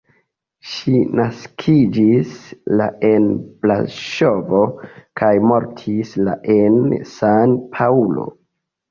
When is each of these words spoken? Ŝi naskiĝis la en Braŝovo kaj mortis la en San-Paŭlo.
Ŝi 0.67 0.99
naskiĝis 1.17 2.31
la 2.79 2.87
en 3.09 3.27
Braŝovo 3.65 4.61
kaj 5.21 5.29
mortis 5.51 6.15
la 6.29 6.35
en 6.55 6.79
San-Paŭlo. 7.11 8.27